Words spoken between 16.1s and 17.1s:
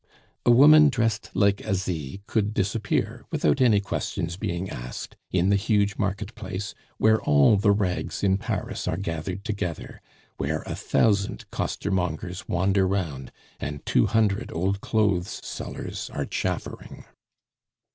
chaffering.